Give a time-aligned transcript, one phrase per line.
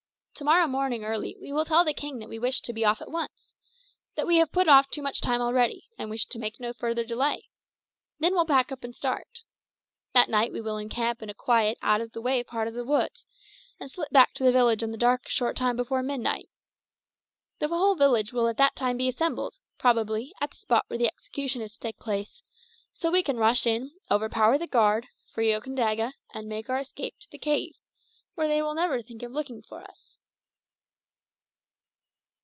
[0.35, 2.99] To morrow morning early we will tell the king that we wish to be off
[2.99, 3.53] at once
[4.15, 7.03] that we have put off too much time already, and wish to make no further
[7.03, 7.49] delay.
[8.19, 9.43] Then we'll pack up and start.
[10.15, 12.83] At night we will encamp in a quiet, out of the way part of the
[12.85, 13.27] woods,
[13.79, 16.49] and slip back to the village in the dark a short time before midnight.
[17.59, 21.05] The whole village will at that time be assembled, probably, at the spot where the
[21.07, 22.41] execution is to take place;
[22.93, 25.05] so we can rush in, overpower the guard,
[25.35, 27.75] free Okandaga, and make our escape to the cave,
[28.33, 30.17] where they will never think of looking for us."